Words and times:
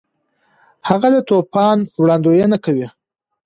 هغه 0.89 1.07
د 1.15 1.17
طوفان 1.29 1.77
وړاندوینه 2.01 2.57
کوي. 2.65 2.87